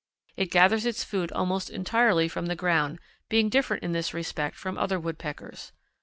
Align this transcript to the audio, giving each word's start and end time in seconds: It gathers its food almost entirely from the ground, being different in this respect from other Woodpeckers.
It 0.35 0.49
gathers 0.49 0.87
its 0.87 1.03
food 1.03 1.31
almost 1.31 1.69
entirely 1.69 2.27
from 2.27 2.47
the 2.47 2.55
ground, 2.55 2.97
being 3.29 3.49
different 3.49 3.83
in 3.83 3.91
this 3.91 4.15
respect 4.15 4.55
from 4.57 4.79
other 4.79 4.99
Woodpeckers. 4.99 5.73